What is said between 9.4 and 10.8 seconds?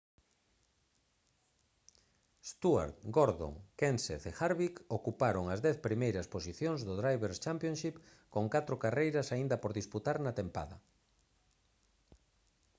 por disputar na tempada